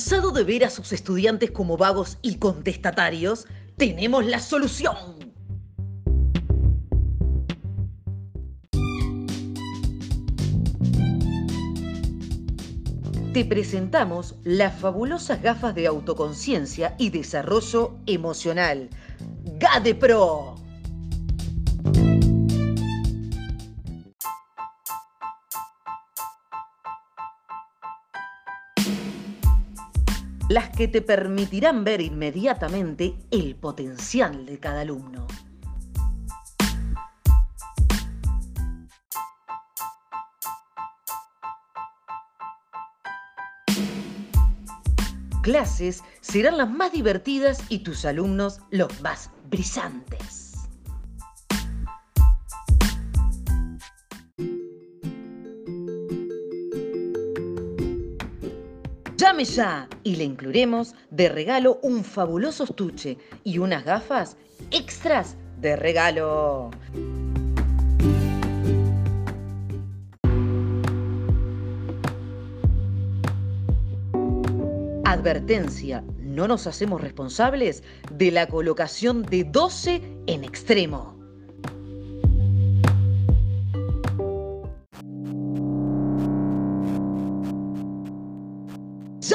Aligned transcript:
¿Cansado 0.00 0.30
de 0.30 0.44
ver 0.44 0.64
a 0.64 0.70
sus 0.70 0.94
estudiantes 0.94 1.50
como 1.50 1.76
vagos 1.76 2.16
y 2.22 2.36
contestatarios? 2.36 3.46
Tenemos 3.76 4.24
la 4.24 4.38
solución. 4.38 4.96
Te 13.34 13.44
presentamos 13.44 14.36
las 14.42 14.80
fabulosas 14.80 15.42
gafas 15.42 15.74
de 15.74 15.86
autoconciencia 15.86 16.94
y 16.96 17.10
desarrollo 17.10 17.98
emocional. 18.06 18.88
GADE 19.58 19.96
las 30.50 30.70
que 30.70 30.88
te 30.88 31.00
permitirán 31.00 31.84
ver 31.84 32.00
inmediatamente 32.00 33.14
el 33.30 33.54
potencial 33.54 34.46
de 34.46 34.58
cada 34.58 34.80
alumno. 34.80 35.28
Clases 45.42 46.02
serán 46.20 46.58
las 46.58 46.68
más 46.68 46.90
divertidas 46.90 47.62
y 47.68 47.84
tus 47.84 48.04
alumnos 48.04 48.60
los 48.70 49.00
más 49.02 49.30
brillantes. 49.48 50.49
Llame 59.20 59.44
ya 59.44 59.86
y 60.02 60.16
le 60.16 60.24
incluiremos 60.24 60.94
de 61.10 61.28
regalo 61.28 61.78
un 61.82 62.04
fabuloso 62.04 62.64
estuche 62.64 63.18
y 63.44 63.58
unas 63.58 63.84
gafas 63.84 64.38
extras 64.70 65.36
de 65.60 65.76
regalo. 65.76 66.70
Advertencia, 75.04 76.02
no 76.16 76.48
nos 76.48 76.66
hacemos 76.66 77.02
responsables 77.02 77.82
de 78.10 78.30
la 78.30 78.46
colocación 78.46 79.22
de 79.24 79.44
12 79.44 80.00
en 80.28 80.44
extremo. 80.44 81.19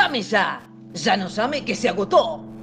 ¡Llame 0.05 0.21
ya! 0.21 0.61
¡Ya 0.93 1.17
no 1.17 1.27
llame 1.29 1.65
que 1.65 1.73
se 1.75 1.89
agotó! 1.89 2.54